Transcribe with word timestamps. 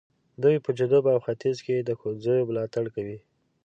دوی 0.43 0.55
په 0.65 0.69
جنوب 0.77 1.05
او 1.13 1.19
ختیځ 1.25 1.57
کې 1.65 1.75
د 1.81 1.89
ښوونځیو 1.99 2.47
ملاتړ 2.49 2.85
کوي. 2.95 3.19